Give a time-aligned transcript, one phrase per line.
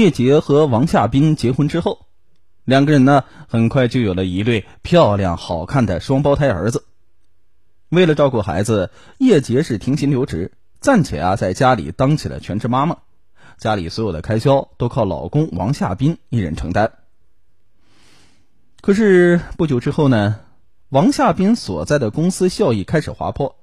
[0.00, 2.06] 叶杰和王夏冰结婚之后，
[2.64, 6.86] 两个人呢很快就有了一对漂亮好看的双胞胎儿子。
[7.90, 12.96] 为了照顾孩子，叶杰是停薪留职，暂且啊在家里当起了全职妈妈，
[13.58, 16.92] 家里所有的开销都靠老公王夏冰一人承担。
[18.80, 20.40] 可是不久之后呢，
[20.88, 23.54] 王夏冰所在的公司效益开始滑坡，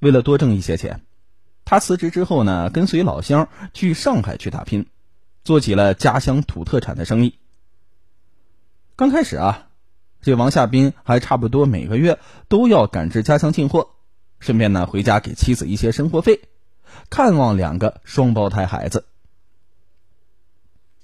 [0.00, 1.00] 为了多挣一些钱，
[1.64, 4.84] 他辞职之后呢，跟随老乡去上海去打拼。
[5.44, 7.38] 做起了家乡土特产的生意。
[8.96, 9.68] 刚开始啊，
[10.20, 13.90] 这王夏斌还差不多每个月都要赶至家乡进货，
[14.38, 16.42] 顺便呢回家给妻子一些生活费，
[17.10, 19.06] 看望两个双胞胎孩子。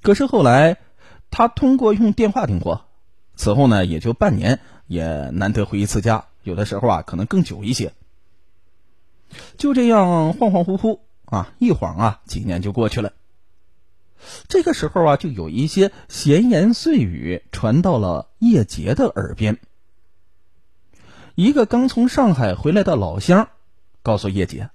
[0.03, 0.77] 可是后来，
[1.31, 2.85] 他通过用电话订货，
[3.35, 7.93] 此后呢也就半年，也难得回一次家，有的时候啊可能更久一些。
[9.57, 13.13] 就这样恍恍惚惚啊，一晃啊几年就过去了。
[14.49, 19.59] 这个时候啊，就有一些闲言碎语传到了叶杰的耳边。
[21.35, 23.49] 一个刚从上海回来的老乡
[24.03, 24.71] 告诉叶杰：“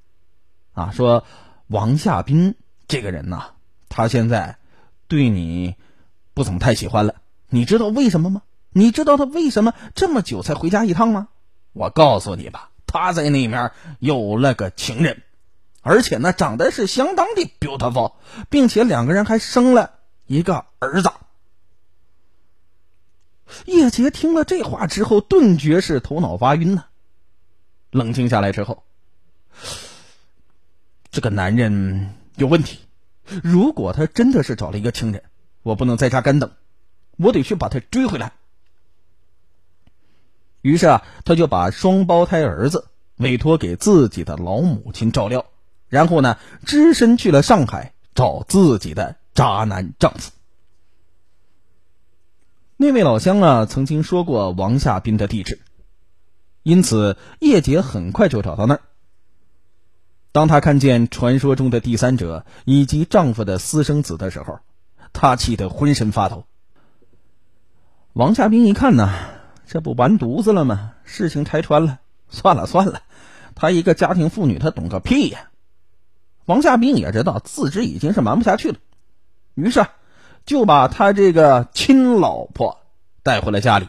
[0.71, 1.25] 啊，说
[1.67, 2.55] 王夏斌
[2.87, 3.51] 这个人呐，
[3.89, 4.57] 他现在
[5.07, 5.75] 对你
[6.33, 7.15] 不怎么太喜欢了。
[7.49, 8.43] 你知道为什么吗？
[8.71, 11.27] 你知道他为什么这么久才回家一趟吗？
[11.73, 15.21] 我告诉你吧，他在那面有了个情人。”
[15.83, 18.13] 而且呢，长得是相当的 beautiful，
[18.49, 21.11] 并且两个人还生了一个儿子。
[23.65, 26.85] 叶杰听了这话之后，顿觉是头脑发晕呢。
[27.91, 28.83] 冷静下来之后，
[31.11, 32.79] 这个男人有问题。
[33.43, 35.21] 如果他真的是找了一个情人，
[35.61, 36.51] 我不能在家干等，
[37.17, 38.33] 我得去把他追回来。
[40.61, 45.45] 于是啊，他就把双胞胎儿子委托给自己的老母亲照料。
[45.93, 50.31] 然后呢，只身去了上海找自己的渣男丈夫。
[52.77, 55.61] 那位老乡啊，曾经说过王夏斌的地址，
[56.63, 58.81] 因此叶杰很快就找到那儿。
[60.31, 64.61] 当他看见传说中的第三者以及丈夫的私生子的时候，
[65.13, 66.45] 他气得浑身发抖。
[68.13, 69.13] 王夏斌一看呢，
[69.67, 70.95] 这不完犊子了吗？
[71.03, 73.03] 事情拆穿了，算了算了，
[73.53, 75.51] 她一个家庭妇女，她懂个屁呀！
[76.45, 78.77] 王夏斌也知道自己已经是瞒不下去了，
[79.55, 79.85] 于是
[80.45, 82.79] 就把他这个亲老婆
[83.23, 83.87] 带回了家里。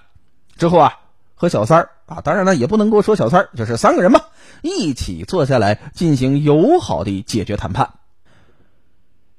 [0.57, 1.01] 之后啊，
[1.35, 4.21] 和小三儿啊，当然了，也不能够说小三儿，就是三个人嘛，
[4.63, 7.95] 一起坐下来进行友好的解决谈判。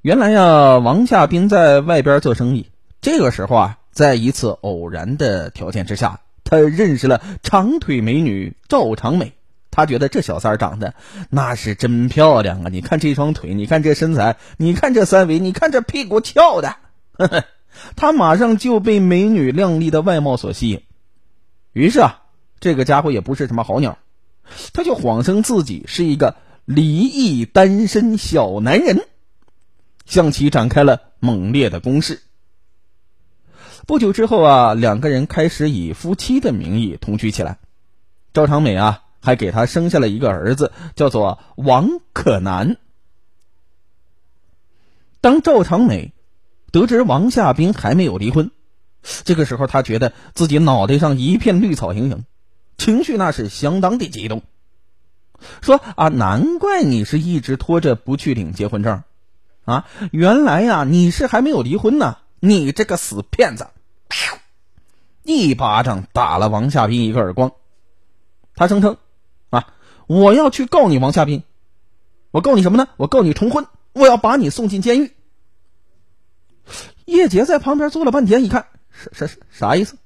[0.02, 9.32] 原来呀，王夏斌在外边做生意，这个时候啊，在一次偶然的条件之下，他认识了长腿美女赵长美。
[9.76, 10.96] 他觉得这小三儿长得
[11.30, 12.70] 那是真漂亮啊！
[12.72, 16.78] 你看这双腿，你看这身材，你看这三围，你看这屁股翘的，
[17.98, 20.82] 他马上就被美女靓丽的外貌所吸引。
[21.74, 22.22] 于是啊，
[22.62, 23.98] 这个家伙也不是什么好鸟，
[24.72, 29.06] 他就谎称自己是一个离异单身小男人，
[30.06, 32.22] 向其展开了猛烈的攻势。
[33.86, 37.58] 不久之后啊，两个人开始以夫妻的名义同居起来。
[38.32, 39.02] 赵长美啊。
[39.26, 42.78] 还给他生下了一个儿子，叫做王可南。
[45.20, 46.14] 当赵长美
[46.72, 48.52] 得知王夏冰还没有离婚，
[49.24, 52.24] 这个时候他觉得自己脑袋上一片绿草盈盈，
[52.78, 54.44] 情绪那是相当的激动，
[55.62, 59.02] 说：“啊，难怪你是一直拖着不去领结婚证，
[59.64, 62.20] 啊，原来呀你是还没有离婚呢！
[62.40, 63.68] 你这个死骗子！”
[65.24, 67.54] 一巴掌打了王夏冰一个耳光，
[68.56, 68.98] 他声称。
[70.08, 71.44] 我要去告你王夏斌，
[72.32, 72.88] 我告你什么呢？
[72.98, 75.12] 我告你重婚，我要把你送进监狱。
[77.06, 79.98] 叶杰在旁边坐了半天，一看，是是啥意思？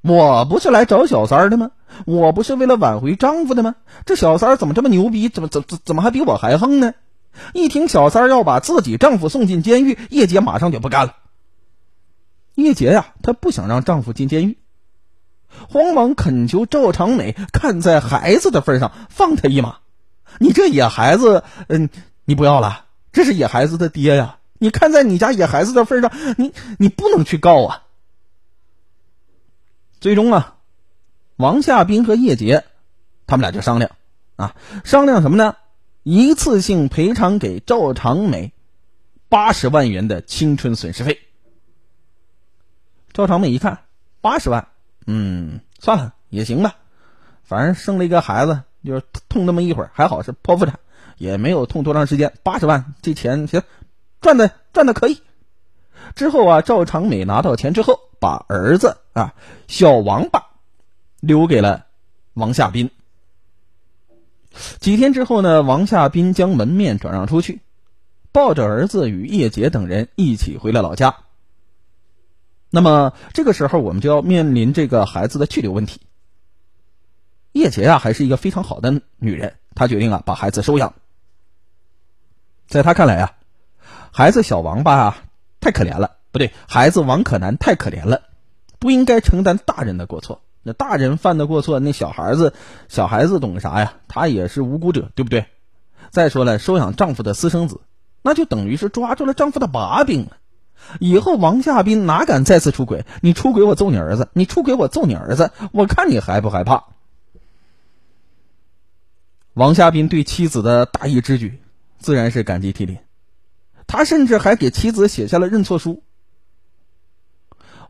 [0.00, 1.72] 我不是来找小三儿的吗？
[2.06, 3.76] 我不是为了挽回丈夫的吗？
[4.06, 5.28] 这小三儿怎么这么牛逼？
[5.28, 6.94] 怎么怎怎怎么还比我还横呢？
[7.52, 11.16] 一听小三儿要把自己丈夫送进监狱，叶杰马上就不干了。
[12.54, 14.58] 叶杰呀，她不想让丈夫进监狱。
[15.68, 19.78] 慌忙恳求赵长美，看在孩子的份上放他一马。
[20.38, 21.88] 你这野孩子，嗯，
[22.24, 22.86] 你不要了。
[23.12, 24.38] 这是野孩子的爹呀！
[24.58, 27.84] 你看在你家野孩子的份上，你你不能去告啊。
[30.00, 30.56] 最终啊，
[31.36, 32.64] 王夏斌和叶杰，
[33.26, 33.90] 他们俩就商量
[34.36, 34.54] 啊，
[34.84, 35.56] 商量什么呢？
[36.02, 38.52] 一次性赔偿给赵长美
[39.28, 41.18] 八十万元的青春损失费。
[43.12, 43.80] 赵长美一看，
[44.20, 44.68] 八十万。
[45.10, 46.74] 嗯，算了也行吧，
[47.42, 50.78] 反正生了一个孩子，就是痛那么一会儿，还好是剖腹产，
[51.16, 52.34] 也没有痛多长时间。
[52.42, 53.62] 八十万这钱行，
[54.20, 55.22] 赚的赚的可以。
[56.14, 59.32] 之后啊，赵长美拿到钱之后，把儿子啊
[59.66, 60.44] 小王八
[61.20, 61.86] 留给了
[62.34, 62.90] 王夏斌。
[64.78, 67.62] 几天之后呢，王夏斌将门面转让出去，
[68.30, 71.16] 抱着儿子与叶杰等人一起回了老家。
[72.70, 76.00] 那么这个时候，我们就要面临这个孩子的去留问题。
[77.52, 80.94] 叶杰啊，还是一个非常好的女人，她决定啊把孩子收养。
[82.66, 83.32] 在她看来啊，
[84.12, 85.16] 孩子小王八啊
[85.60, 88.22] 太可怜了，不对，孩子王可南太可怜了，
[88.78, 90.42] 不应该承担大人的过错。
[90.62, 92.52] 那大人犯的过错，那小孩子，
[92.88, 93.94] 小孩子懂啥呀？
[94.08, 95.46] 他也是无辜者，对不对？
[96.10, 97.80] 再说了，收养丈夫的私生子，
[98.20, 100.36] 那就等于是抓住了丈夫的把柄了。
[101.00, 103.04] 以后王夏斌哪敢再次出轨？
[103.20, 104.28] 你出轨我揍你儿子！
[104.32, 105.50] 你出轨我揍你儿子！
[105.72, 106.84] 我看你害不害怕？
[109.54, 111.60] 王夏斌对妻子的大义之举，
[111.98, 112.98] 自然是感激涕零。
[113.86, 116.02] 他甚至还给妻子写下了认错书。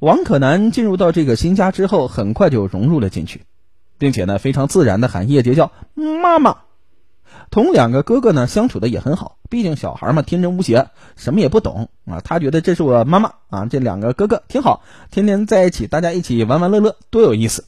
[0.00, 3.42] 王可南进入到这个新家之后，很快就融入了进去，
[3.98, 6.58] 并且呢，非常自然的喊叶杰叫妈妈。
[7.50, 12.20] 同两个哥哥呢相处的也很好，毕竟小孩嘛天真无邪，什么也不懂啊。
[12.20, 17.64] 他觉得这是我妈妈啊，这两个哥哥挺好，天天在一起，大家一起玩玩乐乐，多有意思。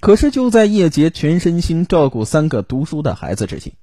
[0.00, 3.74] 可是就在叶杰全身心照顾三个读书的孩子之际，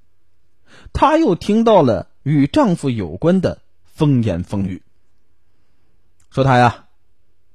[0.93, 4.83] 她又听到了与丈夫有关的风言风语，
[6.29, 6.85] 说她呀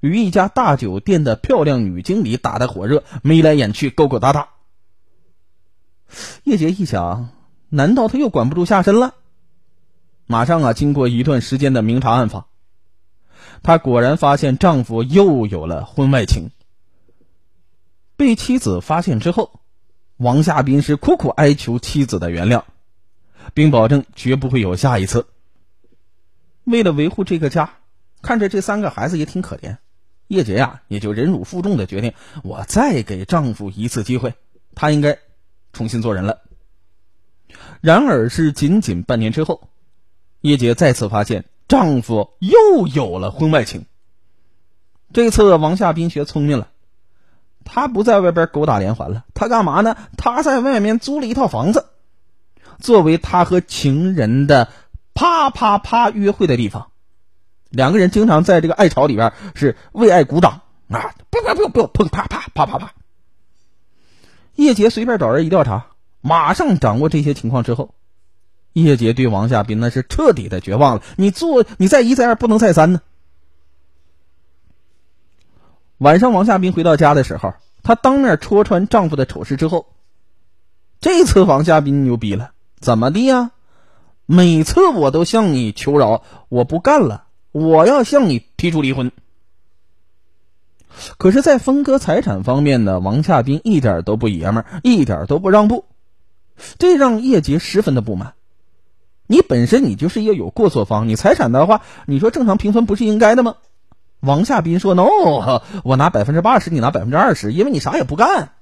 [0.00, 4.48] 与一家大酒店的漂亮女经理打得火热，眉来眼去，勾勾搭搭。
[6.44, 7.30] 叶杰一想，
[7.68, 9.14] 难道他又管不住下身了？
[10.26, 12.46] 马上啊，经过一段时间的明察暗访，
[13.62, 16.50] 她果然发现丈夫又有了婚外情。
[18.16, 19.60] 被妻子发现之后，
[20.16, 22.62] 王夏斌是苦苦哀求妻子的原谅，
[23.54, 25.26] 并保证绝不会有下一次。
[26.64, 27.74] 为了维护这个家，
[28.22, 29.76] 看着这三个孩子也挺可怜，
[30.28, 34.34] 叶杰呀也就忍辱负重的决定，我再给丈夫一次机会，
[34.74, 35.18] 他应该。
[35.76, 36.38] 重新做人了。
[37.82, 39.69] 然而是仅仅半年之后，
[40.40, 43.84] 叶姐再次发现丈夫又有了婚外情。
[45.12, 46.69] 这次王夏斌学聪明了，
[47.64, 49.96] 他不在外边勾打连环了，他干嘛呢？
[50.17, 51.87] 他在外面租了一套房子，
[52.81, 54.70] 作为他和情人的
[55.12, 56.90] 啪啪啪约会的地方。
[57.69, 61.14] 两个人经常在这个爱巢里边是为爱鼓掌啊！
[61.31, 62.94] 不要不要不要砰啪啪啪啪啪。
[64.56, 65.86] 叶杰随便找人一调查，
[66.20, 67.94] 马上掌握这些情况之后，
[68.72, 71.02] 叶杰对王夏斌那是彻底的绝望了。
[71.16, 73.00] 你做，你再一再二，不能再三呢。
[75.98, 79.86] 晚上，王夏斌回到家的时候，她当面戳穿丈夫的丑事之后，
[81.00, 82.50] 这次王夏斌牛逼了，
[82.80, 83.52] 怎么的呀？
[84.26, 89.12] 每次我都向你求饶，我不干了，我要向你提出离婚。
[91.26, 95.84] 可是，在分割财产方面呢，王夏斌一点都不爷们儿，一点都不让步，
[96.78, 98.34] 这让叶杰十分的不满。
[99.26, 103.56] 你本身你就是一个有过错方，你财产的话，你说正常平分不是应该的吗？
[104.20, 108.52] 王夏斌说：“no，我拿百分之八十，你拿百分之二十，因为你啥也不干。”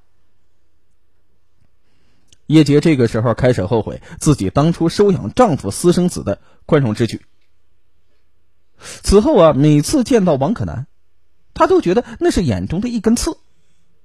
[2.49, 7.27] 叶杰这个时候开始后悔自己当初收养丈夫私生子的宽容之举。
[8.79, 10.87] 此后啊，每次见到王可南。
[11.55, 13.39] 他都觉得那是眼中的一根刺，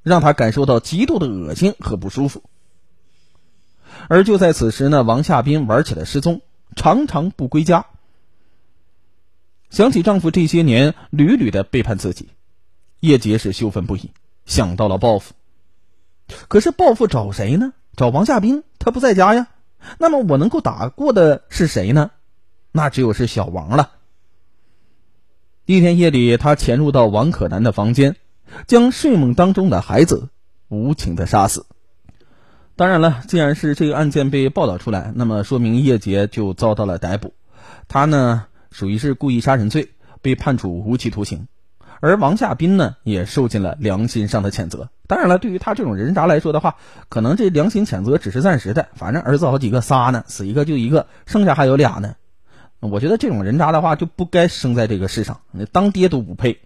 [0.04, 2.44] 让他感受到极度的恶心和不舒服。
[4.08, 6.42] 而就在此时呢，王夏斌玩起了失踪，
[6.76, 7.88] 常常不归家。
[9.70, 12.30] 想起丈夫这些年屡屡的背叛自己，
[13.00, 14.12] 叶杰是羞愤不已，
[14.46, 15.34] 想到了报复。
[16.48, 17.74] 可是报复找谁呢？
[17.96, 19.48] 找王夏斌，他不在家呀。
[19.98, 22.12] 那么我能够打过的是谁呢？
[22.72, 23.92] 那只有是小王了。
[25.70, 28.16] 一天夜里，他潜入到王可南的房间，
[28.66, 30.30] 将睡梦当中的孩子
[30.68, 31.68] 无情的杀死。
[32.76, 37.36] 当然了，既然是这个案件被报道出来，那么说明叶杰就遭到了逮捕。
[37.88, 39.90] 他呢，属于是故意杀人罪，
[40.24, 41.48] 被判处无期徒刑。
[42.00, 44.90] 而王夏斌呢，也受尽了良心上的谴责。
[45.06, 46.78] 当然了，对于他这种人渣来说的话，
[47.10, 48.88] 可能这良心谴责只是暂时的。
[48.96, 52.16] 反正儿子好几个，仨呢，死一个就一个，剩下还有俩呢。
[52.80, 56.62] 我觉得这种人渣的话就不该生在这个世上，那当爹都不配。